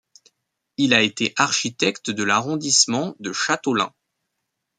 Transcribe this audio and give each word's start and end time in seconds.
Il 0.77 0.95
a 0.95 1.01
été 1.03 1.31
architecte 1.37 2.09
de 2.09 2.23
l'arrondissement 2.23 3.15
de 3.19 3.31
Châteaulin. 3.31 3.93